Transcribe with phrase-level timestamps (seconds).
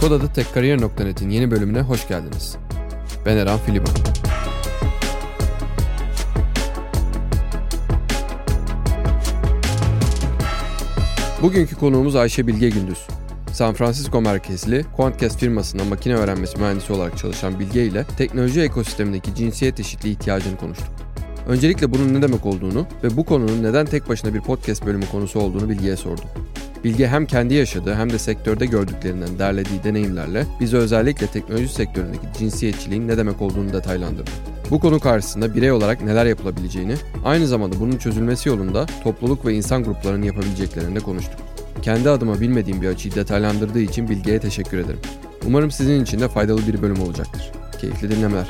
[0.00, 2.56] Kod tekkariyer.net'in yeni bölümüne hoş geldiniz.
[3.26, 3.92] Ben Eren Filiban.
[11.42, 13.06] Bugünkü konuğumuz Ayşe Bilge Gündüz.
[13.52, 19.80] San Francisco merkezli Quantcast firmasında makine öğrenmesi mühendisi olarak çalışan Bilge ile teknoloji ekosistemindeki cinsiyet
[19.80, 20.88] eşitliği ihtiyacını konuştuk.
[21.48, 25.40] Öncelikle bunun ne demek olduğunu ve bu konunun neden tek başına bir podcast bölümü konusu
[25.40, 26.28] olduğunu Bilge'ye sordum.
[26.84, 33.08] Bilge hem kendi yaşadığı hem de sektörde gördüklerinden derlediği deneyimlerle bize özellikle teknoloji sektöründeki cinsiyetçiliğin
[33.08, 34.30] ne demek olduğunu detaylandırdı.
[34.70, 39.84] Bu konu karşısında birey olarak neler yapılabileceğini, aynı zamanda bunun çözülmesi yolunda topluluk ve insan
[39.84, 41.40] gruplarının yapabileceklerini de konuştuk.
[41.82, 45.00] Kendi adıma bilmediğim bir açıyı detaylandırdığı için Bilge'ye teşekkür ederim.
[45.46, 47.50] Umarım sizin için de faydalı bir bölüm olacaktır.
[47.80, 48.46] Keyifli dinlemeler.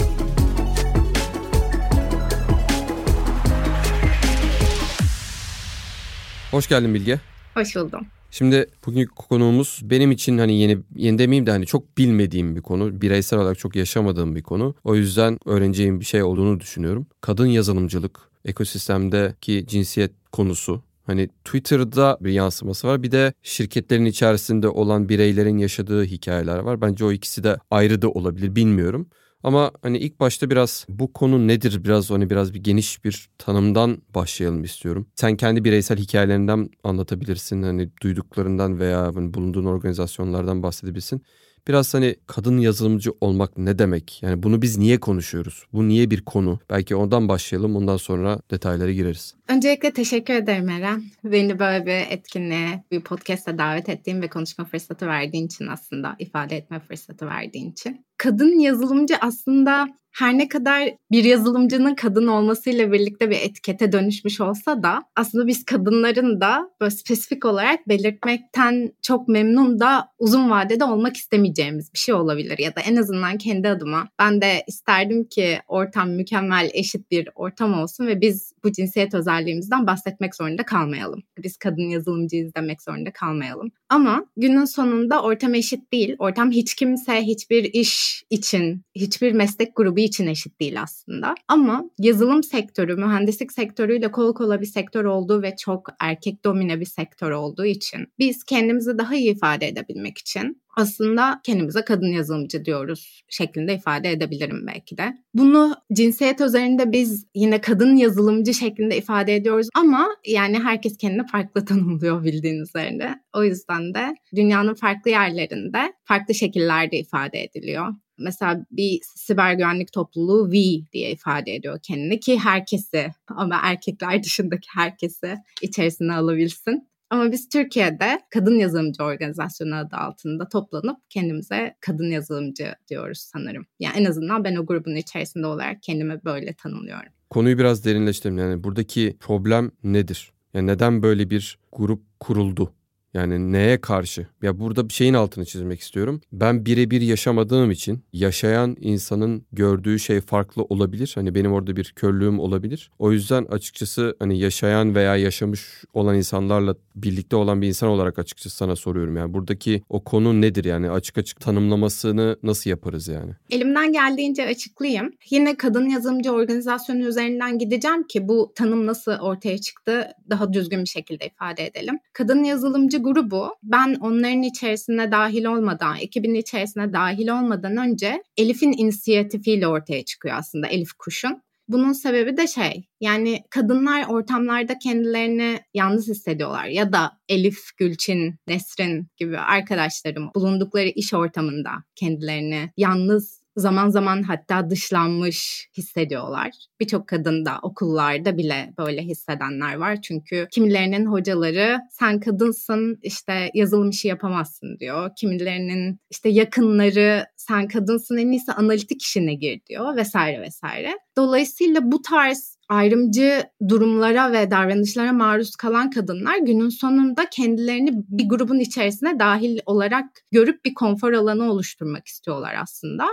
[6.50, 7.18] Hoş geldin Bilge.
[7.54, 8.06] Hoş buldum.
[8.30, 13.00] Şimdi bugünkü konuğumuz benim için hani yeni yeni demeyeyim de hani çok bilmediğim bir konu.
[13.00, 14.74] Bireysel olarak çok yaşamadığım bir konu.
[14.84, 17.06] O yüzden öğreneceğim bir şey olduğunu düşünüyorum.
[17.20, 20.82] Kadın yazılımcılık, ekosistemdeki cinsiyet konusu.
[21.06, 23.02] Hani Twitter'da bir yansıması var.
[23.02, 26.80] Bir de şirketlerin içerisinde olan bireylerin yaşadığı hikayeler var.
[26.80, 29.06] Bence o ikisi de ayrı da olabilir bilmiyorum.
[29.42, 34.02] Ama hani ilk başta biraz bu konu nedir biraz hani biraz bir geniş bir tanımdan
[34.14, 35.08] başlayalım istiyorum.
[35.14, 37.62] Sen kendi bireysel hikayelerinden anlatabilirsin.
[37.62, 41.22] Hani duyduklarından veya hani bulunduğun organizasyonlardan bahsedebilirsin.
[41.68, 44.22] Biraz hani kadın yazılımcı olmak ne demek?
[44.22, 45.64] Yani bunu biz niye konuşuyoruz?
[45.72, 46.60] Bu niye bir konu?
[46.70, 49.34] Belki ondan başlayalım ondan sonra detaylara gireriz.
[49.48, 51.04] Öncelikle teşekkür ederim Eren.
[51.24, 56.56] Beni böyle bir etkinliğe, bir podcast'a davet ettiğin ve konuşma fırsatı verdiğin için aslında ifade
[56.56, 58.07] etme fırsatı verdiğin için.
[58.18, 59.88] Kadın yazılımcı aslında
[60.18, 65.64] her ne kadar bir yazılımcının kadın olmasıyla birlikte bir etikete dönüşmüş olsa da aslında biz
[65.64, 72.14] kadınların da böyle spesifik olarak belirtmekten çok memnun da uzun vadede olmak istemeyeceğimiz bir şey
[72.14, 72.58] olabilir.
[72.58, 77.74] Ya da en azından kendi adıma ben de isterdim ki ortam mükemmel, eşit bir ortam
[77.74, 81.22] olsun ve biz bu cinsiyet özelliğimizden bahsetmek zorunda kalmayalım.
[81.42, 83.70] Biz kadın yazılımcıyız demek zorunda kalmayalım.
[83.88, 86.16] Ama günün sonunda ortam eşit değil.
[86.18, 91.34] Ortam hiç kimse hiçbir iş için, hiçbir meslek grubu için eşit değil aslında.
[91.48, 96.86] Ama yazılım sektörü, mühendislik sektörüyle kol kola bir sektör olduğu ve çok erkek domine bir
[96.86, 103.22] sektör olduğu için biz kendimizi daha iyi ifade edebilmek için aslında kendimize kadın yazılımcı diyoruz
[103.28, 105.18] şeklinde ifade edebilirim belki de.
[105.34, 111.64] Bunu cinsiyet üzerinde biz yine kadın yazılımcı şeklinde ifade ediyoruz ama yani herkes kendini farklı
[111.64, 113.14] tanımlıyor bildiğiniz üzerinde.
[113.32, 117.94] O yüzden de dünyanın farklı yerlerinde farklı şekillerde ifade ediliyor.
[118.18, 120.52] Mesela bir siber güvenlik topluluğu V
[120.92, 126.88] diye ifade ediyor kendini ki herkesi ama erkekler dışındaki herkesi içerisine alabilsin.
[127.10, 133.66] Ama biz Türkiye'de kadın yazılımcı organizasyonu adı altında toplanıp kendimize kadın yazılımcı diyoruz sanırım.
[133.80, 137.12] Yani en azından ben o grubun içerisinde olarak kendimi böyle tanımlıyorum.
[137.30, 138.38] Konuyu biraz derinleştirelim.
[138.38, 140.32] Yani buradaki problem nedir?
[140.54, 142.72] Yani neden böyle bir grup kuruldu?
[143.14, 144.26] Yani neye karşı?
[144.42, 146.20] Ya burada bir şeyin altını çizmek istiyorum.
[146.32, 151.12] Ben birebir yaşamadığım için yaşayan insanın gördüğü şey farklı olabilir.
[151.14, 152.90] Hani benim orada bir körlüğüm olabilir.
[152.98, 158.56] O yüzden açıkçası hani yaşayan veya yaşamış olan insanlarla birlikte olan bir insan olarak açıkçası
[158.56, 159.16] sana soruyorum.
[159.16, 163.32] Yani buradaki o konu nedir yani açık açık tanımlamasını nasıl yaparız yani?
[163.50, 165.10] Elimden geldiğince açıklayayım.
[165.30, 170.88] Yine kadın yazılımcı organizasyonu üzerinden gideceğim ki bu tanım nasıl ortaya çıktı daha düzgün bir
[170.88, 171.98] şekilde ifade edelim.
[172.12, 179.66] Kadın yazılımcı grubu ben onların içerisine dahil olmadan, ekibin içerisine dahil olmadan önce Elif'in inisiyatifiyle
[179.66, 181.42] ortaya çıkıyor aslında Elif Kuş'un.
[181.68, 189.08] Bunun sebebi de şey yani kadınlar ortamlarda kendilerini yalnız hissediyorlar ya da Elif, Gülçin, Nesrin
[189.16, 196.50] gibi arkadaşlarım bulundukları iş ortamında kendilerini yalnız zaman zaman hatta dışlanmış hissediyorlar.
[196.80, 200.02] Birçok kadın da okullarda bile böyle hissedenler var.
[200.02, 205.10] Çünkü kimilerinin hocaları sen kadınsın işte yazılım işi yapamazsın diyor.
[205.16, 210.98] Kimilerinin işte yakınları sen kadınsın en iyisi analitik işine gir diyor vesaire vesaire.
[211.16, 218.58] Dolayısıyla bu tarz ayrımcı durumlara ve davranışlara maruz kalan kadınlar günün sonunda kendilerini bir grubun
[218.58, 223.06] içerisine dahil olarak görüp bir konfor alanı oluşturmak istiyorlar aslında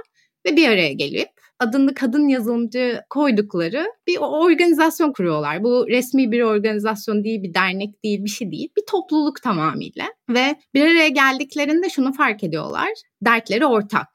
[0.46, 5.64] ve bir araya gelip adını kadın yazılımcı koydukları bir organizasyon kuruyorlar.
[5.64, 8.70] Bu resmi bir organizasyon değil, bir dernek değil, bir şey değil.
[8.78, 10.06] Bir topluluk tamamıyla.
[10.30, 12.90] Ve bir araya geldiklerinde şunu fark ediyorlar.
[13.22, 14.08] Dertleri ortak.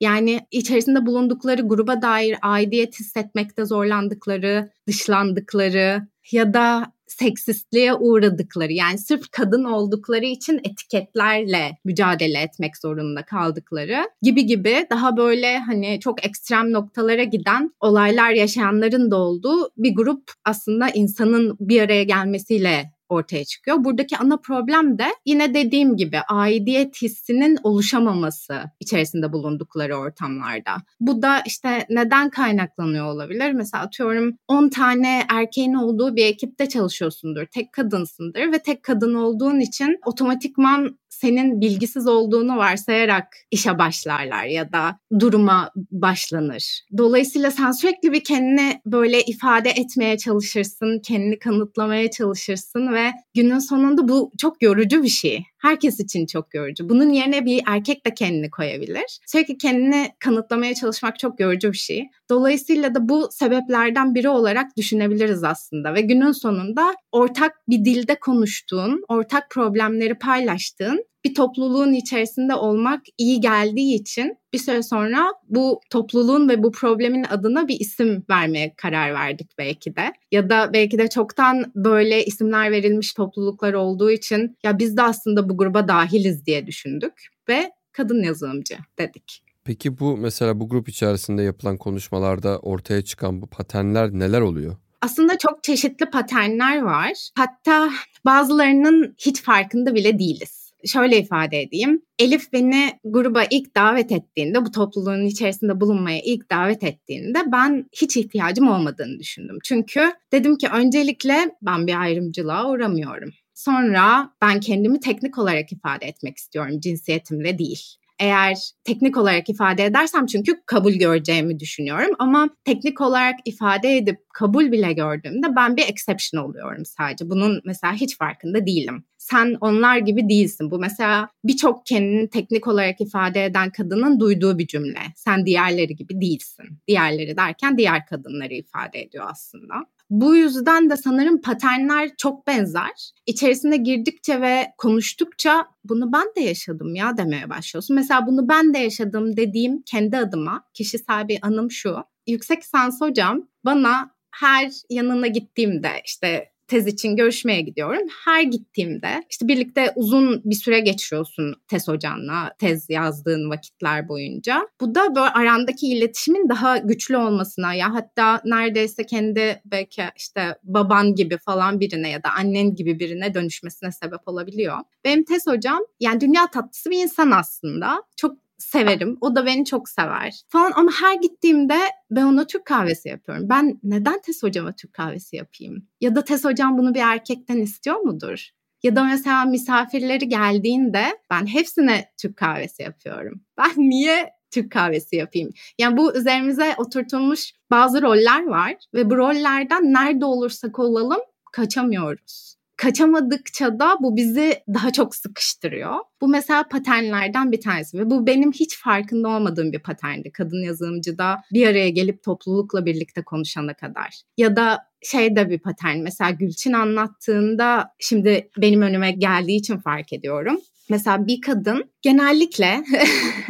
[0.00, 9.30] Yani içerisinde bulundukları gruba dair aidiyet hissetmekte zorlandıkları, dışlandıkları ya da seksistliğe uğradıkları yani sırf
[9.30, 16.72] kadın oldukları için etiketlerle mücadele etmek zorunda kaldıkları gibi gibi daha böyle hani çok ekstrem
[16.72, 23.84] noktalara giden olaylar yaşayanların da olduğu bir grup aslında insanın bir araya gelmesiyle ortaya çıkıyor.
[23.84, 30.76] Buradaki ana problem de yine dediğim gibi aidiyet hissinin oluşamaması içerisinde bulundukları ortamlarda.
[31.00, 33.52] Bu da işte neden kaynaklanıyor olabilir?
[33.52, 37.46] Mesela atıyorum 10 tane erkeğin olduğu bir ekipte çalışıyorsundur.
[37.46, 44.72] Tek kadınsındır ve tek kadın olduğun için otomatikman senin bilgisiz olduğunu varsayarak işe başlarlar ya
[44.72, 46.80] da duruma başlanır.
[46.98, 54.08] Dolayısıyla sen sürekli bir kendini böyle ifade etmeye çalışırsın, kendini kanıtlamaya çalışırsın ve günün sonunda
[54.08, 55.44] bu çok yorucu bir şey.
[55.58, 56.88] Herkes için çok yorucu.
[56.88, 59.20] Bunun yerine bir erkek de kendini koyabilir.
[59.26, 62.08] Sürekli kendini kanıtlamaya çalışmak çok yorucu bir şey.
[62.30, 69.02] Dolayısıyla da bu sebeplerden biri olarak düşünebiliriz aslında ve günün sonunda ortak bir dilde konuştuğun,
[69.08, 76.48] ortak problemleri paylaştığın bir topluluğun içerisinde olmak iyi geldiği için bir süre sonra bu topluluğun
[76.48, 80.12] ve bu problemin adına bir isim vermeye karar verdik belki de.
[80.32, 85.48] Ya da belki de çoktan böyle isimler verilmiş topluluklar olduğu için ya biz de aslında
[85.48, 87.12] bu gruba dahiliz diye düşündük
[87.48, 89.42] ve kadın yazılımcı dedik.
[89.64, 94.76] Peki bu mesela bu grup içerisinde yapılan konuşmalarda ortaya çıkan bu paternler neler oluyor?
[95.00, 97.12] Aslında çok çeşitli paternler var.
[97.36, 97.90] Hatta
[98.24, 102.02] bazılarının hiç farkında bile değiliz şöyle ifade edeyim.
[102.18, 108.16] Elif beni gruba ilk davet ettiğinde, bu topluluğun içerisinde bulunmaya ilk davet ettiğinde ben hiç
[108.16, 109.58] ihtiyacım olmadığını düşündüm.
[109.64, 113.30] Çünkü dedim ki öncelikle ben bir ayrımcılığa uğramıyorum.
[113.54, 120.26] Sonra ben kendimi teknik olarak ifade etmek istiyorum cinsiyetimle değil eğer teknik olarak ifade edersem
[120.26, 126.44] çünkü kabul göreceğimi düşünüyorum ama teknik olarak ifade edip kabul bile gördüğümde ben bir exception
[126.44, 127.30] oluyorum sadece.
[127.30, 129.04] Bunun mesela hiç farkında değilim.
[129.18, 130.70] Sen onlar gibi değilsin.
[130.70, 135.00] Bu mesela birçok kendini teknik olarak ifade eden kadının duyduğu bir cümle.
[135.16, 136.64] Sen diğerleri gibi değilsin.
[136.88, 139.74] Diğerleri derken diğer kadınları ifade ediyor aslında.
[140.12, 143.12] Bu yüzden de sanırım paternler çok benzer.
[143.26, 147.96] İçerisine girdikçe ve konuştukça bunu ben de yaşadım ya demeye başlıyorsun.
[147.96, 151.96] Mesela bunu ben de yaşadım dediğim kendi adıma kişisel bir anım şu.
[152.26, 158.08] Yüksek lisans hocam bana her yanına gittiğimde işte tez için görüşmeye gidiyorum.
[158.24, 164.68] Her gittiğimde işte birlikte uzun bir süre geçiriyorsun tez hocanla tez yazdığın vakitler boyunca.
[164.80, 171.14] Bu da böyle arandaki iletişimin daha güçlü olmasına ya hatta neredeyse kendi belki işte baban
[171.14, 174.76] gibi falan birine ya da annen gibi birine dönüşmesine sebep olabiliyor.
[175.04, 178.02] Benim tez hocam yani dünya tatlısı bir insan aslında.
[178.16, 179.18] Çok severim.
[179.20, 181.78] O da beni çok sever falan ama her gittiğimde
[182.10, 183.48] ben ona Türk kahvesi yapıyorum.
[183.48, 185.88] Ben neden Tes hocama Türk kahvesi yapayım?
[186.00, 188.48] Ya da Tes hocam bunu bir erkekten istiyor mudur?
[188.82, 193.40] Ya da mesela misafirleri geldiğinde ben hepsine Türk kahvesi yapıyorum.
[193.58, 195.50] Ben niye Türk kahvesi yapayım?
[195.78, 201.20] Yani bu üzerimize oturtulmuş bazı roller var ve bu rollerden nerede olursak olalım
[201.52, 205.94] kaçamıyoruz kaçamadıkça da bu bizi daha çok sıkıştırıyor.
[206.20, 210.32] Bu mesela paternlerden bir tanesi ve bu benim hiç farkında olmadığım bir paterndi.
[210.32, 214.22] Kadın yazılımcıda bir araya gelip toplulukla birlikte konuşana kadar.
[214.36, 215.98] Ya da şey de bir patern.
[215.98, 220.60] Mesela Gülçin anlattığında şimdi benim önüme geldiği için fark ediyorum.
[220.90, 222.84] Mesela bir kadın genellikle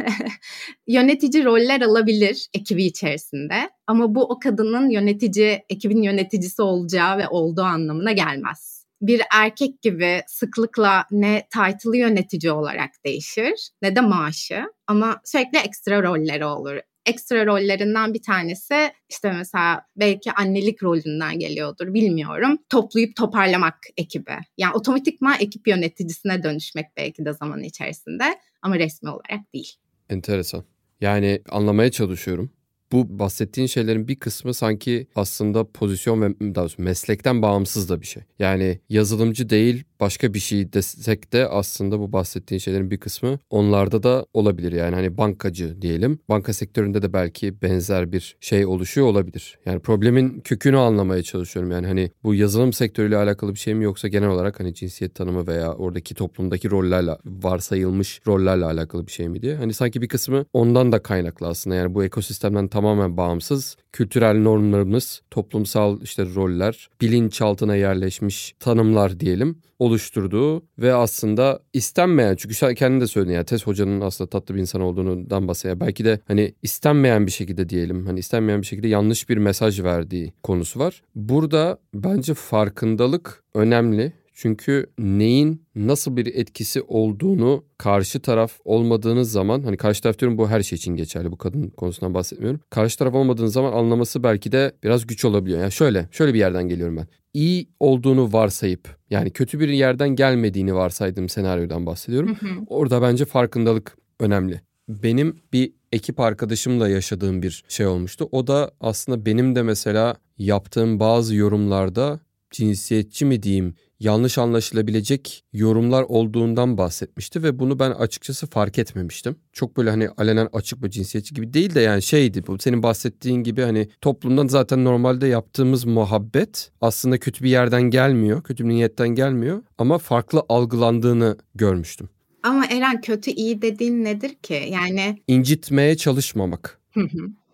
[0.87, 7.63] yönetici roller alabilir ekibi içerisinde ama bu o kadının yönetici, ekibin yöneticisi olacağı ve olduğu
[7.63, 15.21] anlamına gelmez bir erkek gibi sıklıkla ne title'ı yönetici olarak değişir ne de maaşı ama
[15.25, 16.77] sürekli ekstra rolleri olur.
[17.05, 22.57] Ekstra rollerinden bir tanesi işte mesela belki annelik rolünden geliyordur bilmiyorum.
[22.69, 24.37] Toplayıp toparlamak ekibi.
[24.57, 28.23] Yani otomatikman ekip yöneticisine dönüşmek belki de zaman içerisinde
[28.61, 29.73] ama resmi olarak değil.
[30.09, 30.63] Enteresan.
[31.01, 32.51] Yani anlamaya çalışıyorum
[32.93, 38.05] bu bahsettiğin şeylerin bir kısmı sanki aslında pozisyon ve daha doğrusu meslekten bağımsız da bir
[38.05, 38.23] şey.
[38.39, 44.03] Yani yazılımcı değil başka bir şey desek de aslında bu bahsettiğin şeylerin bir kısmı onlarda
[44.03, 44.71] da olabilir.
[44.71, 46.19] Yani hani bankacı diyelim.
[46.29, 49.57] Banka sektöründe de belki benzer bir şey oluşuyor olabilir.
[49.65, 51.71] Yani problemin kökünü anlamaya çalışıyorum.
[51.71, 55.47] Yani hani bu yazılım sektörüyle alakalı bir şey mi yoksa genel olarak hani cinsiyet tanımı
[55.47, 59.55] veya oradaki toplumdaki rollerle varsayılmış rollerle alakalı bir şey mi diye.
[59.55, 61.75] Hani sanki bir kısmı ondan da kaynaklı aslında.
[61.75, 63.77] Yani bu ekosistemden tam tamamen bağımsız.
[63.91, 72.75] Kültürel normlarımız, toplumsal işte roller, bilinçaltına yerleşmiş tanımlar diyelim oluşturduğu ve aslında istenmeyen çünkü sen
[72.75, 75.79] kendin de söyledin ya Tez hocanın aslında tatlı bir insan olduğundan bahsediyor.
[75.79, 80.33] Belki de hani istenmeyen bir şekilde diyelim hani istenmeyen bir şekilde yanlış bir mesaj verdiği
[80.43, 81.01] konusu var.
[81.15, 84.13] Burada bence farkındalık önemli.
[84.33, 90.49] Çünkü neyin nasıl bir etkisi olduğunu karşı taraf olmadığınız zaman hani karşı taraf diyorum bu
[90.49, 92.59] her şey için geçerli bu kadın konusundan bahsetmiyorum.
[92.69, 95.59] Karşı taraf olmadığınız zaman anlaması belki de biraz güç olabiliyor.
[95.59, 97.07] Yani şöyle şöyle bir yerden geliyorum ben.
[97.33, 102.37] İyi olduğunu varsayıp yani kötü bir yerden gelmediğini varsaydığım senaryodan bahsediyorum.
[102.67, 104.61] Orada bence farkındalık önemli.
[104.89, 108.29] Benim bir ekip arkadaşımla yaşadığım bir şey olmuştu.
[108.31, 112.19] O da aslında benim de mesela yaptığım bazı yorumlarda
[112.53, 119.35] cinsiyetçi mi diyeyim yanlış anlaşılabilecek yorumlar olduğundan bahsetmişti ve bunu ben açıkçası fark etmemiştim.
[119.53, 123.43] Çok böyle hani alenen açık bir cinsiyetçi gibi değil de yani şeydi bu senin bahsettiğin
[123.43, 129.09] gibi hani toplumdan zaten normalde yaptığımız muhabbet aslında kötü bir yerden gelmiyor, kötü bir niyetten
[129.09, 132.09] gelmiyor ama farklı algılandığını görmüştüm.
[132.43, 134.69] Ama Eren kötü iyi dediğin nedir ki?
[134.71, 136.79] Yani incitmeye çalışmamak.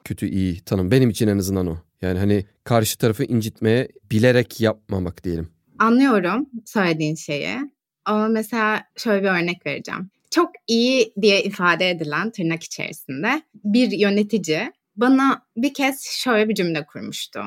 [0.03, 1.77] kötü iyi tanım benim için en azından o.
[2.01, 5.49] Yani hani karşı tarafı incitmeye bilerek yapmamak diyelim.
[5.79, 7.57] Anlıyorum söylediğin şeyi.
[8.05, 10.09] Ama mesela şöyle bir örnek vereceğim.
[10.31, 16.85] Çok iyi diye ifade edilen tırnak içerisinde bir yönetici bana bir kez şöyle bir cümle
[16.85, 17.39] kurmuştu.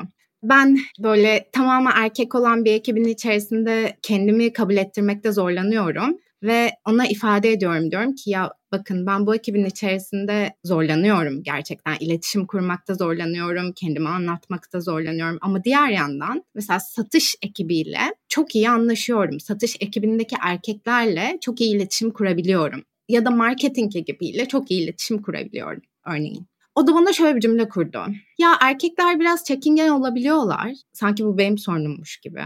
[0.43, 7.51] Ben böyle tamamen erkek olan bir ekibin içerisinde kendimi kabul ettirmekte zorlanıyorum ve ona ifade
[7.51, 14.09] ediyorum diyorum ki ya bakın ben bu ekibin içerisinde zorlanıyorum gerçekten iletişim kurmakta zorlanıyorum kendimi
[14.09, 21.61] anlatmakta zorlanıyorum ama diğer yandan mesela satış ekibiyle çok iyi anlaşıyorum satış ekibindeki erkeklerle çok
[21.61, 26.47] iyi iletişim kurabiliyorum ya da marketing ekibiyle çok iyi iletişim kurabiliyorum örneğin.
[26.75, 28.05] O da bana şöyle bir cümle kurdu.
[28.37, 30.71] Ya erkekler biraz çekingen olabiliyorlar.
[30.93, 32.41] Sanki bu benim sorunummuş gibi.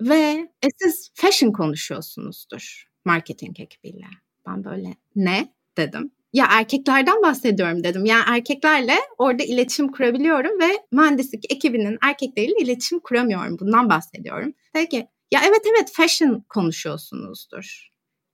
[0.00, 4.06] Ve e, siz fashion konuşuyorsunuzdur marketing ekibiyle.
[4.46, 6.10] Ben böyle ne dedim.
[6.32, 8.04] Ya erkeklerden bahsediyorum dedim.
[8.04, 13.58] Yani erkeklerle orada iletişim kurabiliyorum ve mühendislik ekibinin erkekleriyle iletişim kuramıyorum.
[13.58, 14.52] Bundan bahsediyorum.
[14.76, 17.88] Dedi ki ya evet evet fashion konuşuyorsunuzdur.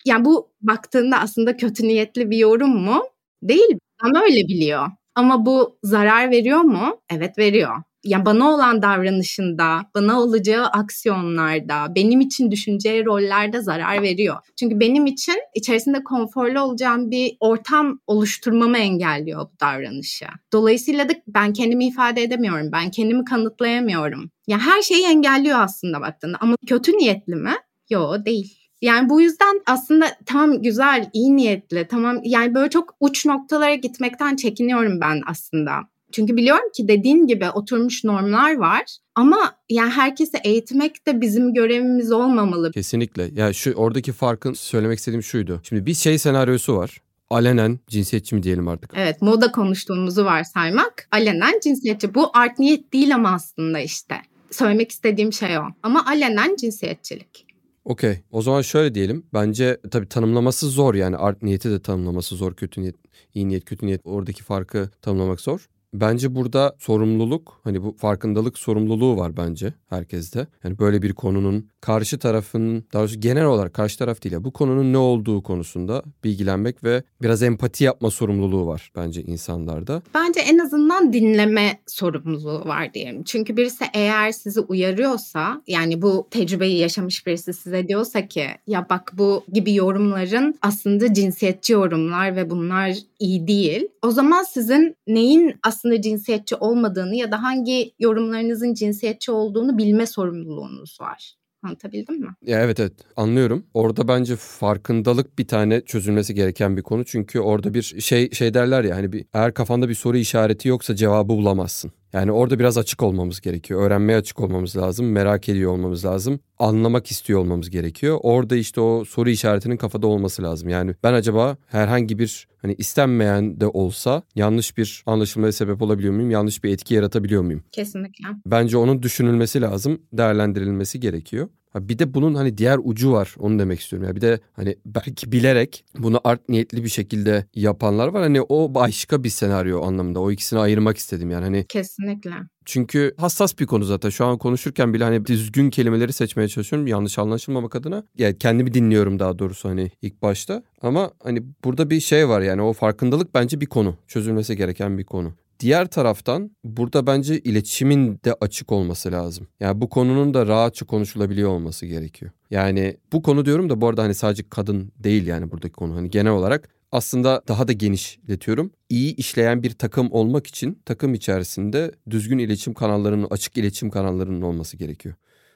[0.04, 3.02] Yani bu baktığında aslında kötü niyetli bir yorum mu?
[3.42, 3.78] Değil.
[4.02, 4.86] Ama öyle biliyor.
[5.14, 7.00] Ama bu zarar veriyor mu?
[7.10, 14.36] Evet veriyor yani bana olan davranışında, bana olacağı aksiyonlarda, benim için düşüneceği rollerde zarar veriyor.
[14.56, 20.26] Çünkü benim için içerisinde konforlu olacağım bir ortam oluşturmamı engelliyor bu davranışı.
[20.52, 24.20] Dolayısıyla da ben kendimi ifade edemiyorum, ben kendimi kanıtlayamıyorum.
[24.22, 27.54] Ya yani her şeyi engelliyor aslında baktığında ama kötü niyetli mi?
[27.90, 28.56] Yok değil.
[28.82, 34.36] Yani bu yüzden aslında tam güzel, iyi niyetli, tamam yani böyle çok uç noktalara gitmekten
[34.36, 35.72] çekiniyorum ben aslında.
[36.12, 38.82] Çünkü biliyorum ki dediğin gibi oturmuş normlar var
[39.14, 42.72] ama yani herkese eğitmek de bizim görevimiz olmamalı.
[42.72, 43.30] Kesinlikle.
[43.34, 45.60] Ya şu oradaki farkın söylemek istediğim şuydu.
[45.62, 47.00] Şimdi bir şey senaryosu var
[47.30, 48.90] alenen cinsiyetçi mi diyelim artık?
[48.96, 52.14] Evet moda konuştuğumuzu varsaymak alenen cinsiyetçi.
[52.14, 54.14] Bu art niyet değil ama aslında işte.
[54.50, 55.62] Söylemek istediğim şey o.
[55.82, 57.46] Ama alenen cinsiyetçilik.
[57.84, 58.18] Okey.
[58.30, 59.26] O zaman şöyle diyelim.
[59.34, 62.54] Bence tabii tanımlaması zor yani art niyeti de tanımlaması zor.
[62.54, 62.96] Kötü niyet,
[63.34, 65.68] iyi niyet, kötü niyet oradaki farkı tanımlamak zor.
[65.94, 70.46] Bence burada sorumluluk hani bu farkındalık sorumluluğu var bence herkeste.
[70.64, 74.52] Yani böyle bir konunun karşı tarafın daha doğrusu genel olarak karşı taraf değil ya bu
[74.52, 80.02] konunun ne olduğu konusunda bilgilenmek ve biraz empati yapma sorumluluğu var bence insanlarda.
[80.14, 83.24] Bence en azından dinleme sorumluluğu var diyelim.
[83.24, 89.12] Çünkü birisi eğer sizi uyarıyorsa yani bu tecrübeyi yaşamış birisi size diyorsa ki ya bak
[89.18, 93.88] bu gibi yorumların aslında cinsiyetçi yorumlar ve bunlar iyi değil.
[94.02, 101.00] O zaman sizin neyin aslında cinsiyetçi olmadığını ya da hangi yorumlarınızın cinsiyetçi olduğunu bilme sorumluluğunuz
[101.00, 101.34] var.
[101.62, 102.34] Anlatabildim mi?
[102.42, 103.66] Ya evet evet anlıyorum.
[103.74, 107.04] Orada bence farkındalık bir tane çözülmesi gereken bir konu.
[107.04, 110.96] Çünkü orada bir şey şey derler ya hani bir eğer kafanda bir soru işareti yoksa
[110.96, 111.92] cevabı bulamazsın.
[112.12, 113.82] Yani orada biraz açık olmamız gerekiyor.
[113.82, 115.12] Öğrenmeye açık olmamız lazım.
[115.12, 116.40] Merak ediyor olmamız lazım.
[116.58, 118.18] Anlamak istiyor olmamız gerekiyor.
[118.22, 120.68] Orada işte o soru işaretinin kafada olması lazım.
[120.68, 126.30] Yani ben acaba herhangi bir hani istenmeyen de olsa yanlış bir anlaşılmaya sebep olabiliyor muyum?
[126.30, 127.62] Yanlış bir etki yaratabiliyor muyum?
[127.72, 128.24] Kesinlikle.
[128.46, 130.02] Bence onun düşünülmesi lazım.
[130.12, 131.48] Değerlendirilmesi gerekiyor.
[131.74, 134.08] Bir de bunun hani diğer ucu var onu demek istiyorum.
[134.08, 138.22] Ya bir de hani belki bilerek bunu art niyetli bir şekilde yapanlar var.
[138.22, 140.20] Hani o başka bir senaryo anlamında.
[140.20, 141.66] O ikisini ayırmak istedim yani hani.
[141.68, 142.34] Kesinlikle.
[142.64, 144.10] Çünkü hassas bir konu zaten.
[144.10, 146.86] Şu an konuşurken bile hani düzgün kelimeleri seçmeye çalışıyorum.
[146.86, 148.04] Yanlış anlaşılmamak adına.
[148.18, 150.62] Yani kendimi dinliyorum daha doğrusu hani ilk başta.
[150.82, 153.96] Ama hani burada bir şey var yani o farkındalık bence bir konu.
[154.08, 155.32] Çözülmesi gereken bir konu.
[155.60, 159.48] Diğer taraftan burada bence iletişimin de açık olması lazım.
[159.60, 162.30] Yani bu konunun da rahatça konuşulabiliyor olması gerekiyor.
[162.50, 165.96] Yani bu konu diyorum da bu arada hani sadece kadın değil yani buradaki konu.
[165.96, 168.70] Hani genel olarak aslında daha da genişletiyorum.
[168.88, 174.76] İyi işleyen bir takım olmak için takım içerisinde düzgün iletişim kanallarının, açık iletişim kanallarının olması
[174.76, 175.14] gerekiyor.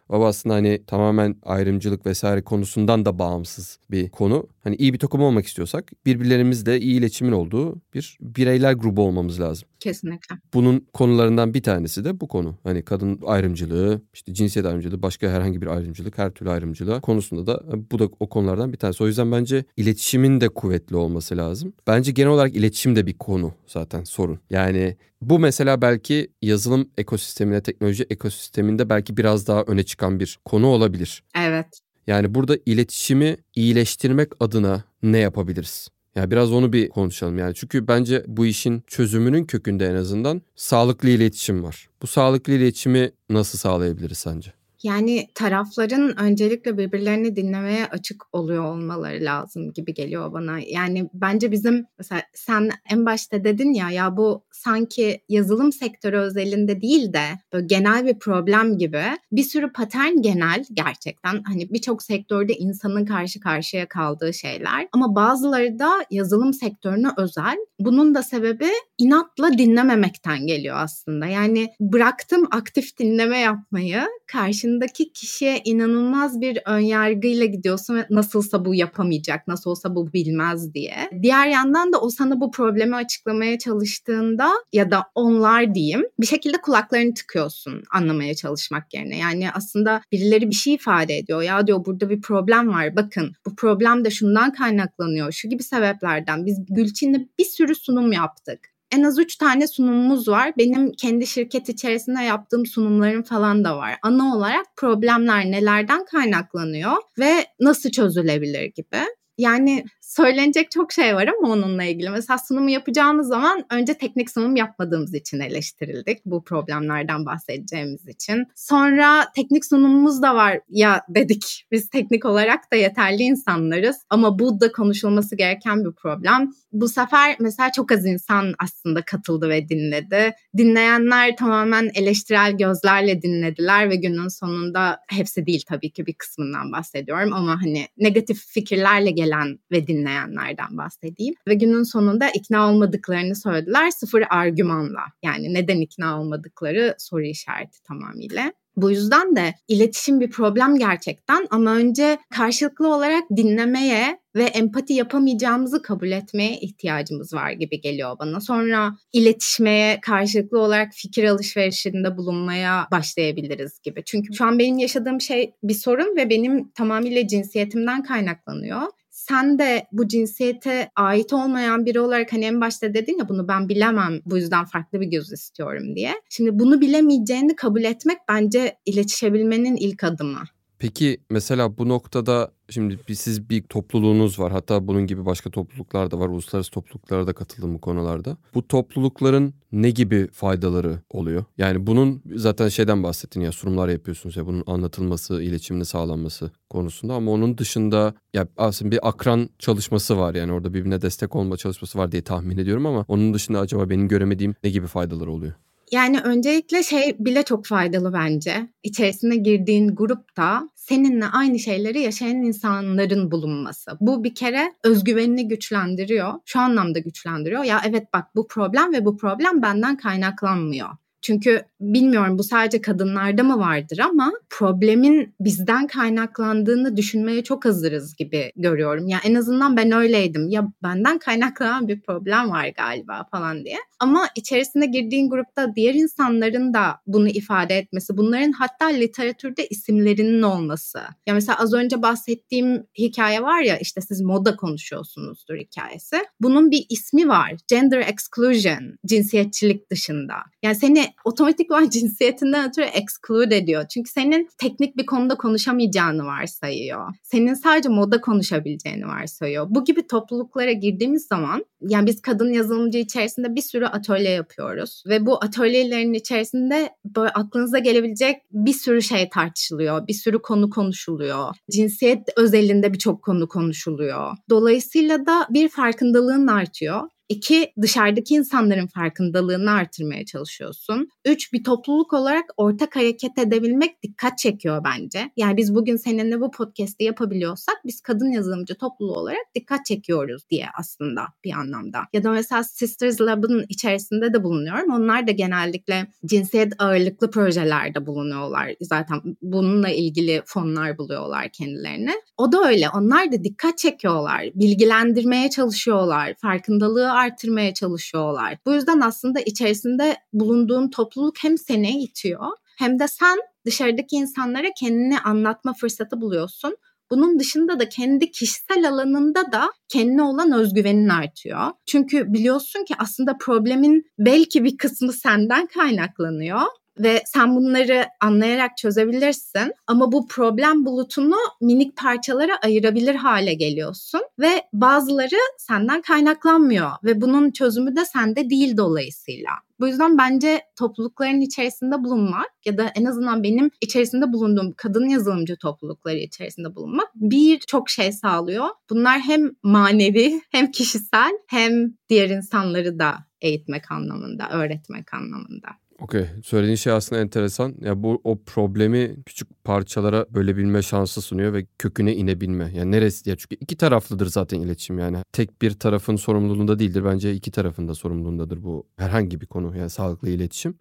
[0.08, 4.48] O aslında hani tamamen ayrımcılık vesaire konusundan da bağımsız bir konu.
[4.64, 9.68] Hani iyi bir takım olmak istiyorsak birbirlerimizle iyi iletişimin olduğu bir bireyler grubu olmamız lazım.
[9.84, 10.36] Kesinlikle.
[10.54, 12.58] Bunun konularından bir tanesi de bu konu.
[12.62, 17.62] Hani kadın ayrımcılığı, işte cinsiyet ayrımcılığı, başka herhangi bir ayrımcılık, her türlü ayrımcılığı konusunda da
[17.90, 19.04] bu da o konulardan bir tanesi.
[19.04, 21.72] O yüzden bence iletişimin de kuvvetli olması lazım.
[21.86, 24.38] Bence genel olarak iletişim de bir konu zaten sorun.
[24.50, 30.66] Yani bu mesela belki yazılım ekosistemine, teknoloji ekosisteminde belki biraz daha öne çıkan bir konu
[30.66, 31.22] olabilir.
[31.38, 31.80] Evet.
[32.06, 35.88] Yani burada iletişimi iyileştirmek adına ne yapabiliriz?
[36.14, 37.54] Yani biraz onu bir konuşalım yani.
[37.54, 41.88] Çünkü bence bu işin çözümünün kökünde en azından sağlıklı iletişim var.
[42.02, 44.52] Bu sağlıklı iletişimi nasıl sağlayabiliriz sence?
[44.84, 50.58] Yani tarafların öncelikle birbirlerini dinlemeye açık oluyor olmaları lazım gibi geliyor bana.
[50.66, 56.80] Yani bence bizim mesela sen en başta dedin ya ya bu sanki yazılım sektörü özelinde
[56.80, 62.54] değil de böyle genel bir problem gibi bir sürü patern genel gerçekten hani birçok sektörde
[62.54, 67.56] insanın karşı karşıya kaldığı şeyler ama bazıları da yazılım sektörüne özel.
[67.84, 71.26] Bunun da sebebi inatla dinlememekten geliyor aslında.
[71.26, 79.48] Yani bıraktım aktif dinleme yapmayı karşındaki kişiye inanılmaz bir önyargıyla gidiyorsun ve nasılsa bu yapamayacak,
[79.48, 80.94] nasıl olsa bu bilmez diye.
[81.22, 86.56] Diğer yandan da o sana bu problemi açıklamaya çalıştığında ya da onlar diyeyim bir şekilde
[86.56, 89.18] kulaklarını tıkıyorsun anlamaya çalışmak yerine.
[89.18, 91.42] Yani aslında birileri bir şey ifade ediyor.
[91.42, 92.96] Ya diyor burada bir problem var.
[92.96, 95.32] Bakın bu problem de şundan kaynaklanıyor.
[95.32, 96.46] Şu gibi sebeplerden.
[96.46, 100.52] Biz Gülçin'le bir sürü sunum yaptık en az üç tane sunumumuz var.
[100.58, 103.96] Benim kendi şirket içerisinde yaptığım sunumlarım falan da var.
[104.02, 109.00] Ana olarak problemler nelerden kaynaklanıyor ve nasıl çözülebilir gibi.
[109.38, 109.84] Yani
[110.16, 112.10] söylenecek çok şey var ama onunla ilgili.
[112.10, 116.18] Mesela sunumu yapacağımız zaman önce teknik sunum yapmadığımız için eleştirildik.
[116.24, 118.46] Bu problemlerden bahsedeceğimiz için.
[118.54, 121.66] Sonra teknik sunumumuz da var ya dedik.
[121.72, 126.50] Biz teknik olarak da yeterli insanlarız ama bu da konuşulması gereken bir problem.
[126.72, 130.34] Bu sefer mesela çok az insan aslında katıldı ve dinledi.
[130.56, 137.32] Dinleyenler tamamen eleştirel gözlerle dinlediler ve günün sonunda hepsi değil tabii ki bir kısmından bahsediyorum
[137.32, 141.34] ama hani negatif fikirlerle gelen ve dinleyen dinleyenlerden bahsedeyim.
[141.48, 145.02] Ve günün sonunda ikna olmadıklarını söylediler sıfır argümanla.
[145.22, 148.52] Yani neden ikna olmadıkları soru işareti tamamıyla.
[148.76, 155.82] Bu yüzden de iletişim bir problem gerçekten ama önce karşılıklı olarak dinlemeye ve empati yapamayacağımızı
[155.82, 158.40] kabul etmeye ihtiyacımız var gibi geliyor bana.
[158.40, 164.02] Sonra iletişmeye, karşılıklı olarak fikir alışverişinde bulunmaya başlayabiliriz gibi.
[164.04, 168.82] Çünkü şu an benim yaşadığım şey bir sorun ve benim tamamıyla cinsiyetimden kaynaklanıyor
[169.28, 173.68] sen de bu cinsiyete ait olmayan biri olarak hani en başta dedin ya bunu ben
[173.68, 176.12] bilemem bu yüzden farklı bir göz istiyorum diye.
[176.30, 180.40] Şimdi bunu bilemeyeceğini kabul etmek bence iletişebilmenin ilk adımı.
[180.78, 184.52] Peki mesela bu noktada şimdi bir, siz bir topluluğunuz var.
[184.52, 186.28] Hatta bunun gibi başka topluluklar da var.
[186.28, 188.36] Uluslararası topluluklara da katıldım bu konularda.
[188.54, 191.44] Bu toplulukların ne gibi faydaları oluyor?
[191.58, 197.30] Yani bunun zaten şeyden bahsettin ya sunumlar yapıyorsunuz ya bunun anlatılması, iletişimini sağlanması konusunda ama
[197.30, 202.12] onun dışında ya aslında bir akran çalışması var yani orada birbirine destek olma çalışması var
[202.12, 205.52] diye tahmin ediyorum ama onun dışında acaba benim göremediğim ne gibi faydaları oluyor?
[205.94, 208.68] Yani öncelikle şey bile çok faydalı bence.
[208.82, 213.90] İçerisine girdiğin grupta seninle aynı şeyleri yaşayan insanların bulunması.
[214.00, 216.32] Bu bir kere özgüvenini güçlendiriyor.
[216.44, 217.64] Şu anlamda güçlendiriyor.
[217.64, 220.88] Ya evet bak bu problem ve bu problem benden kaynaklanmıyor.
[221.24, 228.52] Çünkü bilmiyorum bu sadece kadınlarda mı vardır ama problemin bizden kaynaklandığını düşünmeye çok hazırız gibi
[228.56, 229.08] görüyorum.
[229.08, 230.48] Yani en azından ben öyleydim.
[230.48, 233.76] Ya benden kaynaklanan bir problem var galiba falan diye.
[233.98, 240.98] Ama içerisine girdiğin grupta diğer insanların da bunu ifade etmesi, bunların hatta literatürde isimlerinin olması.
[241.26, 246.16] Ya mesela az önce bahsettiğim hikaye var ya işte siz moda konuşuyorsunuzdur hikayesi.
[246.40, 247.52] Bunun bir ismi var.
[247.68, 250.34] Gender exclusion, cinsiyetçilik dışında.
[250.62, 253.84] Yani seni otomatikman cinsiyetinden ötürü exclude ediyor.
[253.88, 257.14] Çünkü senin teknik bir konuda konuşamayacağını varsayıyor.
[257.22, 259.66] Senin sadece moda konuşabileceğini varsayıyor.
[259.70, 265.26] Bu gibi topluluklara girdiğimiz zaman yani biz kadın yazılımcı içerisinde bir sürü atölye yapıyoruz ve
[265.26, 270.06] bu atölyelerin içerisinde böyle aklınıza gelebilecek bir sürü şey tartışılıyor.
[270.06, 271.54] Bir sürü konu konuşuluyor.
[271.70, 274.32] Cinsiyet özelinde birçok konu konuşuluyor.
[274.50, 281.08] Dolayısıyla da bir farkındalığın artıyor İki, dışarıdaki insanların farkındalığını artırmaya çalışıyorsun.
[281.24, 285.30] Üç, bir topluluk olarak ortak hareket edebilmek dikkat çekiyor bence.
[285.36, 290.66] Yani biz bugün seninle bu podcast'i yapabiliyorsak biz kadın yazılımcı topluluğu olarak dikkat çekiyoruz diye
[290.78, 291.98] aslında bir anlamda.
[292.12, 294.92] Ya da mesela Sisters Lab'ın içerisinde de bulunuyorum.
[294.92, 298.74] Onlar da genellikle cinsiyet ağırlıklı projelerde bulunuyorlar.
[298.80, 302.12] Zaten bununla ilgili fonlar buluyorlar kendilerine.
[302.36, 302.90] O da öyle.
[302.90, 304.42] Onlar da dikkat çekiyorlar.
[304.54, 306.34] Bilgilendirmeye çalışıyorlar.
[306.42, 308.58] Farkındalığı artırmaya çalışıyorlar.
[308.66, 312.46] Bu yüzden aslında içerisinde bulunduğun topluluk hem seni itiyor
[312.78, 316.76] hem de sen dışarıdaki insanlara kendini anlatma fırsatı buluyorsun.
[317.10, 321.70] Bunun dışında da kendi kişisel alanında da kendine olan özgüvenin artıyor.
[321.86, 326.60] Çünkü biliyorsun ki aslında problemin belki bir kısmı senden kaynaklanıyor
[326.98, 334.62] ve sen bunları anlayarak çözebilirsin ama bu problem bulutunu minik parçalara ayırabilir hale geliyorsun ve
[334.72, 339.50] bazıları senden kaynaklanmıyor ve bunun çözümü de sende değil dolayısıyla.
[339.80, 345.56] Bu yüzden bence toplulukların içerisinde bulunmak ya da en azından benim içerisinde bulunduğum kadın yazılımcı
[345.56, 348.68] toplulukları içerisinde bulunmak birçok şey sağlıyor.
[348.90, 355.68] Bunlar hem manevi hem kişisel hem diğer insanları da eğitmek anlamında, öğretmek anlamında.
[356.00, 356.26] Okey.
[356.44, 357.74] Söylediğin şey aslında enteresan.
[357.80, 362.72] Ya bu o problemi küçük parçalara bölebilme şansı sunuyor ve köküne inebilme.
[362.74, 365.18] Yani neresi ya çünkü iki taraflıdır zaten iletişim yani.
[365.32, 367.04] Tek bir tarafın sorumluluğunda değildir.
[367.04, 370.78] Bence iki tarafın da sorumluluğundadır bu herhangi bir konu yani sağlıklı iletişim.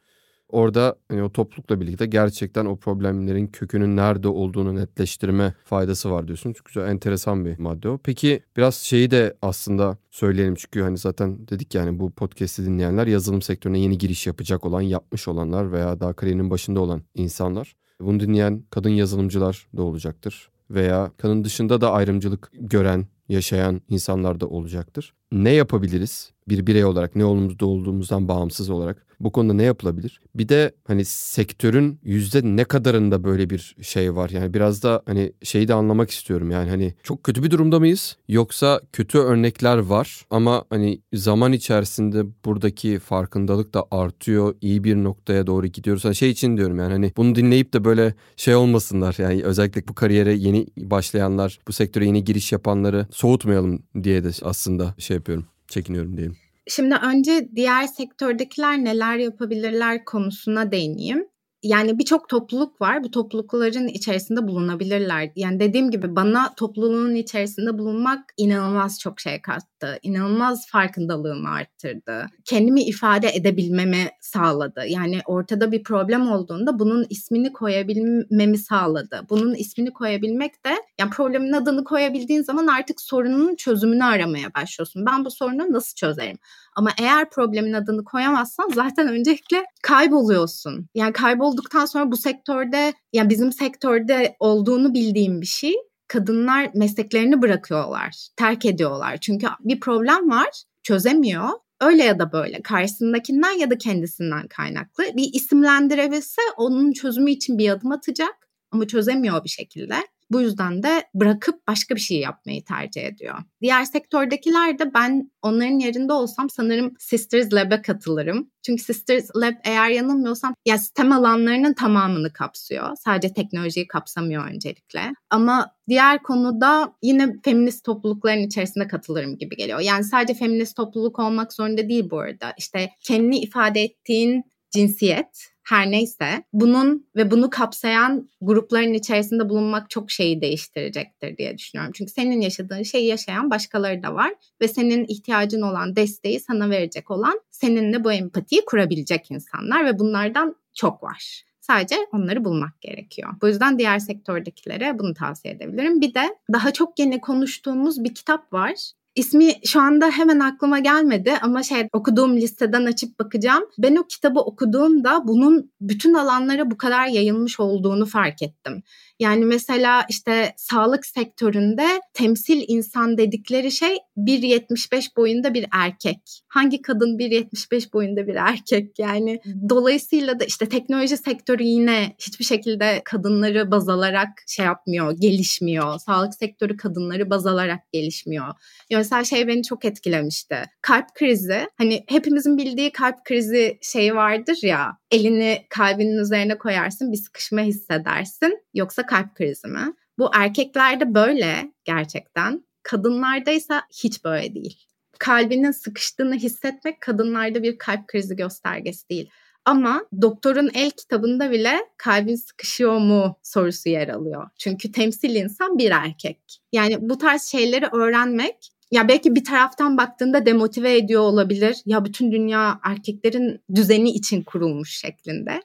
[0.54, 6.54] Orada hani o toplulukla birlikte gerçekten o problemlerin kökünün nerede olduğunu netleştirme faydası var diyorsun.
[6.58, 7.98] Çünkü çok enteresan bir madde o.
[8.04, 13.42] Peki biraz şeyi de aslında söyleyelim çünkü hani zaten dedik yani bu podcast'i dinleyenler yazılım
[13.42, 17.76] sektörüne yeni giriş yapacak olan, yapmış olanlar veya daha kariyerinin başında olan insanlar.
[18.00, 24.48] Bunu dinleyen kadın yazılımcılar da olacaktır veya kadın dışında da ayrımcılık gören, yaşayan insanlar da
[24.48, 25.14] olacaktır.
[25.32, 26.32] Ne yapabiliriz?
[26.50, 30.22] Bir birey olarak ne olduğumuzda olduğumuzdan bağımsız olarak bu konuda ne yapılabilir?
[30.36, 34.30] Bir de hani sektörün yüzde ne kadarında böyle bir şey var?
[34.30, 36.52] Yani biraz da hani şeyi de anlamak istiyorum.
[36.52, 38.18] Yani hani çok kötü bir durumda mıyız?
[38.28, 44.56] Yoksa kötü örnekler var ama hani zaman içerisinde buradaki farkındalık da artıyor.
[44.62, 46.06] iyi bir noktaya doğru gidiyoruz.
[46.06, 49.16] Hani şey için diyorum yani hani bunu dinleyip de böyle şey olmasınlar.
[49.18, 54.96] Yani özellikle bu kariyere yeni başlayanlar, bu sektöre yeni giriş yapanları soğutmayalım diye de aslında
[54.98, 55.46] şey yapıyorum.
[55.68, 56.38] Çekiniyorum diyelim.
[56.68, 61.28] Şimdi önce diğer sektördekiler neler yapabilirler konusuna değineyim
[61.64, 63.04] yani birçok topluluk var.
[63.04, 65.30] Bu toplulukların içerisinde bulunabilirler.
[65.36, 70.00] Yani dediğim gibi bana topluluğun içerisinde bulunmak inanılmaz çok şey kattı.
[70.04, 72.26] İnanılmaz farkındalığımı arttırdı.
[72.46, 74.86] Kendimi ifade edebilmemi sağladı.
[74.88, 79.22] Yani ortada bir problem olduğunda bunun ismini koyabilmemi sağladı.
[79.30, 85.06] Bunun ismini koyabilmek de yani problemin adını koyabildiğin zaman artık sorunun çözümünü aramaya başlıyorsun.
[85.06, 86.38] Ben bu sorunu nasıl çözerim?
[86.76, 90.88] Ama eğer problemin adını koyamazsan zaten öncelikle kayboluyorsun.
[90.96, 95.74] Yani kaybolduktan sonra bu sektörde yani bizim sektörde olduğunu bildiğim bir şey
[96.08, 99.18] kadınlar mesleklerini bırakıyorlar, terk ediyorlar.
[99.18, 101.50] Çünkü bir problem var, çözemiyor.
[101.82, 107.70] Öyle ya da böyle karşısındakinden ya da kendisinden kaynaklı bir isimlendirebilse onun çözümü için bir
[107.70, 109.96] adım atacak ama çözemiyor bir şekilde.
[110.34, 113.36] Bu yüzden de bırakıp başka bir şey yapmayı tercih ediyor.
[113.62, 118.52] Diğer sektördekiler de ben onların yerinde olsam sanırım Sisters Lab'e katılırım.
[118.66, 122.96] Çünkü Sisters Lab eğer yanılmıyorsam ya sistem alanlarının tamamını kapsıyor.
[122.96, 125.02] Sadece teknolojiyi kapsamıyor öncelikle.
[125.30, 129.80] Ama diğer konuda yine feminist toplulukların içerisinde katılırım gibi geliyor.
[129.80, 132.54] Yani sadece feminist topluluk olmak zorunda değil bu arada.
[132.58, 140.12] İşte kendini ifade ettiğin cinsiyet her neyse bunun ve bunu kapsayan grupların içerisinde bulunmak çok
[140.12, 141.94] şeyi değiştirecektir diye düşünüyorum.
[141.96, 147.12] Çünkü senin yaşadığın şeyi yaşayan başkaları da var ve senin ihtiyacın olan desteği sana verecek
[147.12, 151.44] olan seninle bu empatiyi kurabilecek insanlar ve bunlardan çok var.
[151.60, 153.30] Sadece onları bulmak gerekiyor.
[153.42, 156.02] Bu yüzden diğer sektördekilere bunu tavsiye edebilirim.
[156.02, 158.74] Bir de daha çok yeni konuştuğumuz bir kitap var.
[159.16, 163.64] İsmi şu anda hemen aklıma gelmedi ama şey okuduğum listeden açıp bakacağım.
[163.78, 168.84] Ben o kitabı okuduğumda bunun bütün alanlara bu kadar yayılmış olduğunu fark ettim.
[169.20, 176.18] Yani mesela işte sağlık sektöründe temsil insan dedikleri şey 1.75 boyunda bir erkek.
[176.48, 179.00] Hangi kadın 1.75 boyunda bir erkek?
[179.00, 186.00] Yani dolayısıyla da işte teknoloji sektörü yine hiçbir şekilde kadınları baz alarak şey yapmıyor, gelişmiyor.
[186.00, 188.48] Sağlık sektörü kadınları baz alarak gelişmiyor.
[188.90, 190.56] Ya mesela şey beni çok etkilemişti.
[190.82, 191.68] Kalp krizi.
[191.78, 194.98] Hani hepimizin bildiği kalp krizi şeyi vardır ya.
[195.14, 198.60] Elini kalbinin üzerine koyarsın, bir sıkışma hissedersin.
[198.74, 199.94] Yoksa kalp krizi mi?
[200.18, 202.66] Bu erkeklerde böyle gerçekten.
[202.84, 203.74] Kadınlarda ise
[204.04, 204.78] hiç böyle değil.
[205.20, 209.30] Kalbinin sıkıştığını hissetmek kadınlarda bir kalp krizi göstergesi değil.
[209.66, 214.50] Ama doktorun el kitabında bile kalbin sıkışıyor mu sorusu yer alıyor.
[214.58, 216.62] Çünkü temsil insan bir erkek.
[216.72, 221.76] Yani bu tarz şeyleri öğrenmek ya belki bir taraftan baktığında demotive ediyor olabilir.
[221.86, 225.62] Ya bütün dünya erkeklerin düzeni için kurulmuş şeklinde.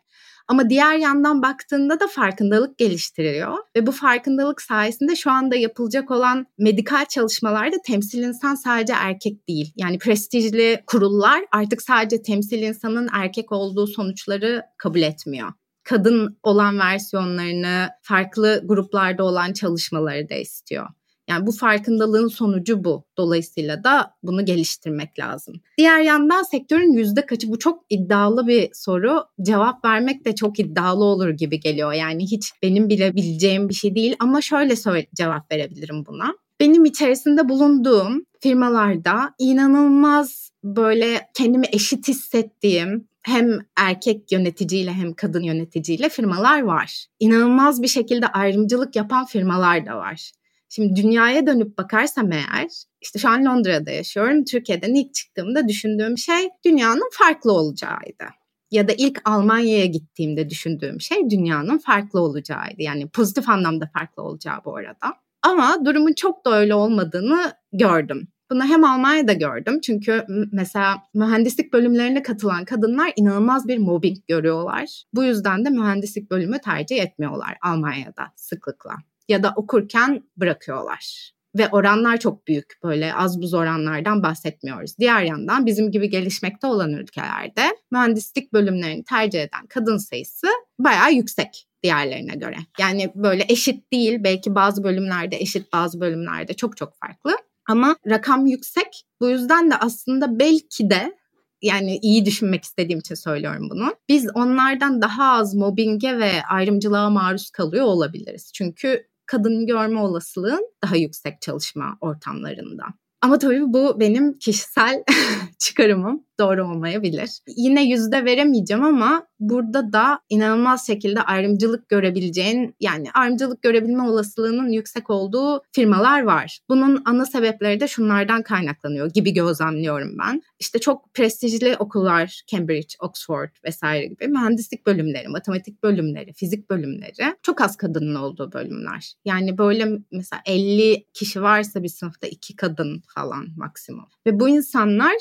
[0.48, 6.46] Ama diğer yandan baktığında da farkındalık geliştiriyor ve bu farkındalık sayesinde şu anda yapılacak olan
[6.58, 9.72] medikal çalışmalarda temsil insan sadece erkek değil.
[9.76, 15.52] Yani prestijli kurullar artık sadece temsil insanın erkek olduğu sonuçları kabul etmiyor
[15.88, 20.86] kadın olan versiyonlarını farklı gruplarda olan çalışmaları da istiyor.
[21.28, 23.04] Yani bu farkındalığın sonucu bu.
[23.16, 25.54] Dolayısıyla da bunu geliştirmek lazım.
[25.78, 29.24] Diğer yandan sektörün yüzde kaçı bu çok iddialı bir soru.
[29.42, 31.92] Cevap vermek de çok iddialı olur gibi geliyor.
[31.92, 34.74] Yani hiç benim bilebileceğim bir şey değil ama şöyle
[35.14, 36.34] cevap verebilirim buna.
[36.60, 46.08] Benim içerisinde bulunduğum firmalarda inanılmaz böyle kendimi eşit hissettiğim hem erkek yöneticiyle hem kadın yöneticiyle
[46.08, 47.06] firmalar var.
[47.20, 50.32] İnanılmaz bir şekilde ayrımcılık yapan firmalar da var.
[50.68, 52.68] Şimdi dünyaya dönüp bakarsam eğer
[53.00, 54.44] işte şu an Londra'da yaşıyorum.
[54.44, 58.24] Türkiye'den ilk çıktığımda düşündüğüm şey dünyanın farklı olacağıydı.
[58.70, 62.82] Ya da ilk Almanya'ya gittiğimde düşündüğüm şey dünyanın farklı olacağıydı.
[62.82, 65.14] Yani pozitif anlamda farklı olacağı bu arada.
[65.42, 68.28] Ama durumun çok da öyle olmadığını gördüm.
[68.50, 75.04] Bunu hem Almanya'da gördüm çünkü mesela mühendislik bölümlerine katılan kadınlar inanılmaz bir mobbing görüyorlar.
[75.14, 78.92] Bu yüzden de mühendislik bölümü tercih etmiyorlar Almanya'da sıklıkla
[79.28, 81.32] ya da okurken bırakıyorlar.
[81.58, 84.98] Ve oranlar çok büyük böyle az buz oranlardan bahsetmiyoruz.
[84.98, 90.46] Diğer yandan bizim gibi gelişmekte olan ülkelerde mühendislik bölümlerini tercih eden kadın sayısı
[90.78, 92.56] bayağı yüksek diğerlerine göre.
[92.78, 97.36] Yani böyle eşit değil belki bazı bölümlerde eşit bazı bölümlerde çok çok farklı.
[97.68, 99.04] Ama rakam yüksek.
[99.20, 101.18] Bu yüzden de aslında belki de
[101.62, 103.94] yani iyi düşünmek istediğim için söylüyorum bunu.
[104.08, 108.52] Biz onlardan daha az mobbinge ve ayrımcılığa maruz kalıyor olabiliriz.
[108.54, 112.84] Çünkü kadın görme olasılığın daha yüksek çalışma ortamlarında.
[113.22, 115.04] Ama tabii bu benim kişisel
[115.58, 117.30] çıkarımım doğru olmayabilir.
[117.56, 125.10] Yine yüzde veremeyeceğim ama burada da inanılmaz şekilde ayrımcılık görebileceğin yani ayrımcılık görebilme olasılığının yüksek
[125.10, 126.58] olduğu firmalar var.
[126.68, 130.42] Bunun ana sebepleri de şunlardan kaynaklanıyor gibi gözlemliyorum ben.
[130.58, 137.60] İşte çok prestijli okullar Cambridge, Oxford vesaire gibi mühendislik bölümleri, matematik bölümleri, fizik bölümleri çok
[137.60, 139.14] az kadının olduğu bölümler.
[139.24, 144.06] Yani böyle mesela 50 kişi varsa bir sınıfta iki kadın falan maksimum.
[144.26, 145.16] Ve bu insanlar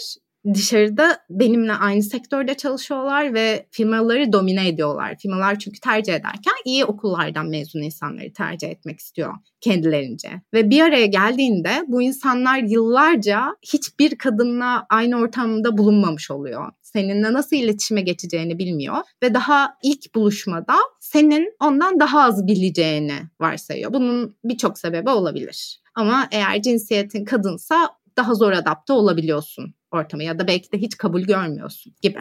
[0.54, 5.16] dışarıda benimle aynı sektörde çalışıyorlar ve firmaları domine ediyorlar.
[5.22, 10.30] Firmalar çünkü tercih ederken iyi okullardan mezun insanları tercih etmek istiyor kendilerince.
[10.54, 16.72] Ve bir araya geldiğinde bu insanlar yıllarca hiçbir kadınla aynı ortamda bulunmamış oluyor.
[16.82, 23.94] Seninle nasıl iletişime geçeceğini bilmiyor ve daha ilk buluşmada senin ondan daha az bileceğini varsayıyor.
[23.94, 25.82] Bunun birçok sebebi olabilir.
[25.96, 31.22] Ama eğer cinsiyetin kadınsa daha zor adapte olabiliyorsun ortama ya da belki de hiç kabul
[31.22, 32.20] görmüyorsun gibi.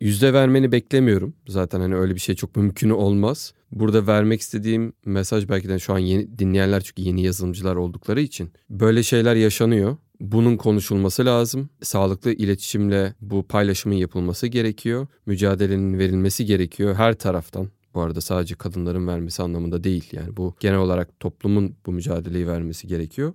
[0.00, 1.34] Yüzde vermeni beklemiyorum.
[1.48, 3.54] Zaten hani öyle bir şey çok mümkün olmaz.
[3.72, 8.52] Burada vermek istediğim mesaj belki de şu an yeni dinleyenler çünkü yeni yazılımcılar oldukları için
[8.70, 9.96] böyle şeyler yaşanıyor.
[10.20, 11.70] Bunun konuşulması lazım.
[11.82, 15.06] Sağlıklı iletişimle bu paylaşımın yapılması gerekiyor.
[15.26, 17.68] Mücadelenin verilmesi gerekiyor her taraftan.
[17.94, 20.08] Bu arada sadece kadınların vermesi anlamında değil.
[20.12, 23.32] Yani bu genel olarak toplumun bu mücadeleyi vermesi gerekiyor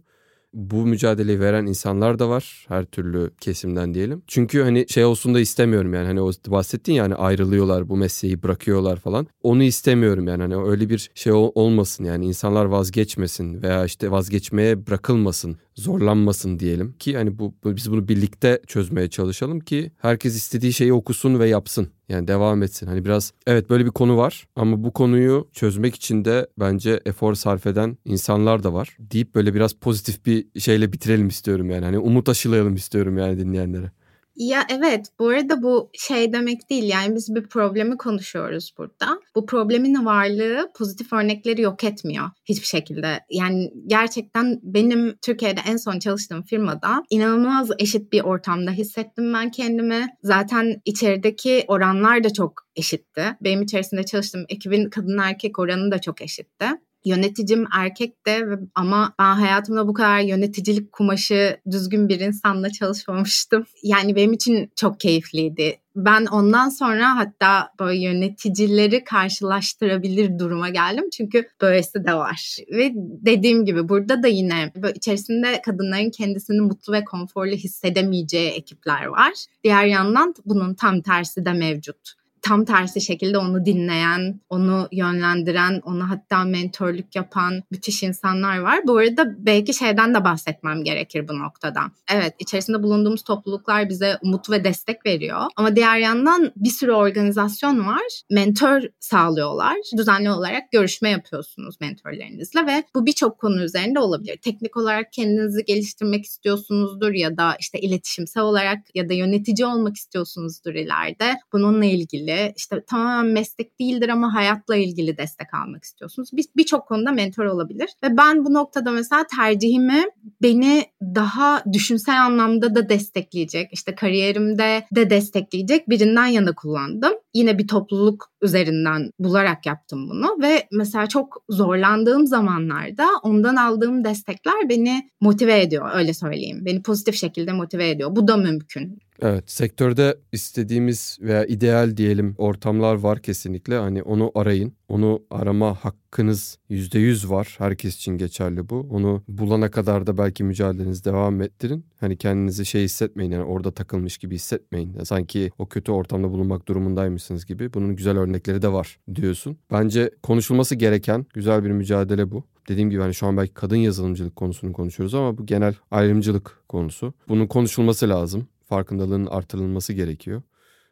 [0.53, 4.21] bu mücadeleyi veren insanlar da var her türlü kesimden diyelim.
[4.27, 8.43] Çünkü hani şey olsun da istemiyorum yani hani o bahsettin ya hani ayrılıyorlar bu mesleği
[8.43, 9.27] bırakıyorlar falan.
[9.43, 15.57] Onu istemiyorum yani hani öyle bir şey olmasın yani insanlar vazgeçmesin veya işte vazgeçmeye bırakılmasın
[15.75, 21.39] zorlanmasın diyelim ki hani bu biz bunu birlikte çözmeye çalışalım ki herkes istediği şeyi okusun
[21.39, 21.89] ve yapsın.
[22.09, 22.87] Yani devam etsin.
[22.87, 27.33] Hani biraz evet böyle bir konu var ama bu konuyu çözmek için de bence efor
[27.33, 28.97] sarf eden insanlar da var.
[28.99, 31.85] Deyip böyle biraz pozitif bir şeyle bitirelim istiyorum yani.
[31.85, 33.91] Hani umut aşılayalım istiyorum yani dinleyenlere.
[34.39, 39.19] Ya evet bu arada bu şey demek değil yani biz bir problemi konuşuyoruz burada.
[39.35, 43.19] Bu problemin varlığı pozitif örnekleri yok etmiyor hiçbir şekilde.
[43.29, 50.07] Yani gerçekten benim Türkiye'de en son çalıştığım firmada inanılmaz eşit bir ortamda hissettim ben kendimi.
[50.23, 53.23] Zaten içerideki oranlar da çok eşitti.
[53.41, 56.65] Benim içerisinde çalıştığım ekibin kadın erkek oranı da çok eşitti.
[57.05, 63.65] Yöneticim erkek de ama ben hayatımda bu kadar yöneticilik kumaşı düzgün bir insanla çalışmamıştım.
[63.83, 71.09] Yani benim için çok keyifliydi Ben ondan sonra hatta böyle yöneticileri karşılaştırabilir duruma geldim.
[71.09, 72.57] Çünkü böylesi de var.
[72.71, 79.05] Ve dediğim gibi burada da yine böyle içerisinde kadınların kendisini mutlu ve konforlu hissedemeyeceği ekipler
[79.05, 79.33] var.
[79.63, 86.09] Diğer yandan bunun tam tersi de mevcut tam tersi şekilde onu dinleyen, onu yönlendiren, onu
[86.09, 88.79] hatta mentorluk yapan müthiş insanlar var.
[88.87, 91.81] Bu arada belki şeyden de bahsetmem gerekir bu noktada.
[92.13, 95.41] Evet içerisinde bulunduğumuz topluluklar bize umut ve destek veriyor.
[95.55, 98.21] Ama diğer yandan bir sürü organizasyon var.
[98.31, 99.75] Mentor sağlıyorlar.
[99.97, 104.37] Düzenli olarak görüşme yapıyorsunuz mentorlarınızla ve bu birçok konu üzerinde olabilir.
[104.37, 110.73] Teknik olarak kendinizi geliştirmek istiyorsunuzdur ya da işte iletişimsel olarak ya da yönetici olmak istiyorsunuzdur
[110.73, 111.33] ileride.
[111.53, 116.29] Bununla ilgili ilgili işte tamamen meslek değildir ama hayatla ilgili destek almak istiyorsunuz.
[116.57, 117.89] Birçok bir konuda mentor olabilir.
[118.03, 120.03] Ve ben bu noktada mesela tercihimi
[120.41, 127.13] beni daha düşünsel anlamda da destekleyecek, işte kariyerimde de destekleyecek birinden yana kullandım.
[127.33, 134.69] Yine bir topluluk üzerinden bularak yaptım bunu ve mesela çok zorlandığım zamanlarda ondan aldığım destekler
[134.69, 136.65] beni motive ediyor öyle söyleyeyim.
[136.65, 138.15] Beni pozitif şekilde motive ediyor.
[138.15, 138.99] Bu da mümkün.
[139.21, 143.77] Evet sektörde istediğimiz veya ideal diyelim ortamlar var kesinlikle.
[143.77, 144.73] Hani onu arayın.
[144.87, 147.55] Onu arama hakkınız %100 var.
[147.57, 148.87] Herkes için geçerli bu.
[148.89, 151.85] Onu bulana kadar da belki mücadelenizi devam ettirin.
[151.99, 154.93] Hani kendinizi şey hissetmeyin yani orada takılmış gibi hissetmeyin.
[154.93, 157.73] Ya sanki o kötü ortamda bulunmak durumundaymışsınız gibi.
[157.73, 159.57] Bunun güzel örnekleri de var diyorsun.
[159.71, 162.43] Bence konuşulması gereken güzel bir mücadele bu.
[162.69, 167.13] Dediğim gibi hani şu an belki kadın yazılımcılık konusunu konuşuyoruz ama bu genel ayrımcılık konusu.
[167.27, 170.41] Bunun konuşulması lazım farkındalığın artırılması gerekiyor.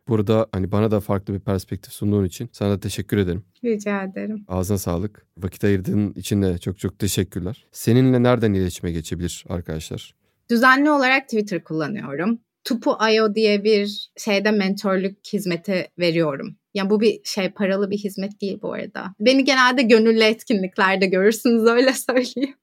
[0.07, 3.43] Burada hani bana da farklı bir perspektif sunduğun için sana da teşekkür ederim.
[3.63, 4.45] Rica ederim.
[4.47, 5.25] Ağzına sağlık.
[5.37, 7.65] Vakit ayırdığın için de çok çok teşekkürler.
[7.71, 10.15] Seninle nereden iletişime geçebilir arkadaşlar?
[10.49, 12.39] Düzenli olarak Twitter kullanıyorum.
[12.63, 16.55] Tupu.io diye bir şeyde mentorluk hizmeti veriyorum.
[16.73, 19.13] Yani bu bir şey paralı bir hizmet değil bu arada.
[19.19, 22.55] Beni genelde gönüllü etkinliklerde görürsünüz öyle söyleyeyim.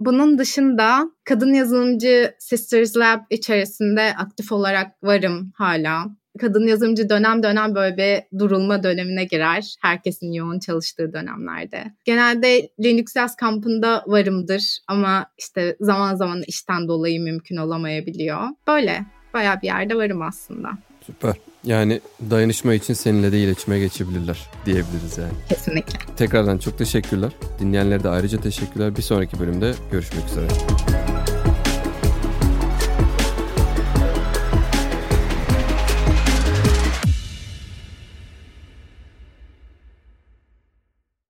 [0.00, 6.06] Bunun dışında kadın yazılımcı Sisters Lab içerisinde aktif olarak varım hala.
[6.40, 9.74] Kadın yazılımcı dönem dönem böyle bir durulma dönemine girer.
[9.82, 11.84] Herkesin yoğun çalıştığı dönemlerde.
[12.04, 18.40] Genelde Linux Yaz kampında varımdır ama işte zaman zaman işten dolayı mümkün olamayabiliyor.
[18.68, 20.70] Böyle bayağı bir yerde varım aslında.
[21.06, 21.34] Süper.
[21.64, 25.32] Yani dayanışma için seninle de iletişime geçebilirler diyebiliriz yani.
[25.48, 25.98] Kesinlikle.
[26.16, 27.32] Tekrardan çok teşekkürler.
[27.60, 28.96] Dinleyenlere de ayrıca teşekkürler.
[28.96, 30.46] Bir sonraki bölümde görüşmek üzere.